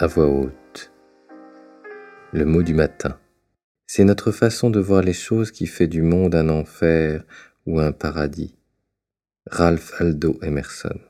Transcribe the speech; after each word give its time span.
à 0.00 0.06
voix 0.06 0.28
haute. 0.28 0.92
Le 2.32 2.44
mot 2.44 2.62
du 2.62 2.72
matin. 2.72 3.18
C'est 3.88 4.04
notre 4.04 4.30
façon 4.30 4.70
de 4.70 4.78
voir 4.78 5.02
les 5.02 5.12
choses 5.12 5.50
qui 5.50 5.66
fait 5.66 5.88
du 5.88 6.02
monde 6.02 6.36
un 6.36 6.48
enfer 6.50 7.24
ou 7.66 7.80
un 7.80 7.90
paradis. 7.90 8.54
Ralph 9.50 10.00
Aldo 10.00 10.38
Emerson. 10.40 11.00